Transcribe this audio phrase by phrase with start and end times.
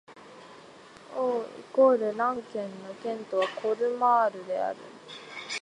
[1.15, 4.77] オー＝ラン県の県都はコルマールである